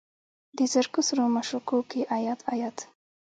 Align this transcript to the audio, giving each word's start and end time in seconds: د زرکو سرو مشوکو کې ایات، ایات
د 0.57 0.59
زرکو 0.73 0.99
سرو 1.07 1.25
مشوکو 1.35 1.77
کې 1.89 2.01
ایات، 2.17 2.39
ایات 2.53 2.77